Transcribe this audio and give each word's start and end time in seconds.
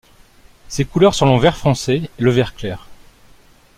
Ses 0.67 0.83
couleurs 0.85 1.13
sont 1.13 1.31
le 1.35 1.39
vert 1.39 1.55
foncé 1.57 2.09
et 2.17 2.23
le 2.23 2.31
vert 2.31 2.55
clair. 2.55 2.87